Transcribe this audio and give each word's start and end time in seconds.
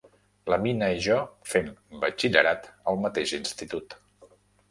La 0.51 0.57
Mina 0.61 0.87
i 0.93 1.01
jo 1.07 1.17
fem 1.51 1.67
batxillerat 2.05 2.65
al 2.93 2.99
mateix 3.05 3.35
institut. 3.41 3.97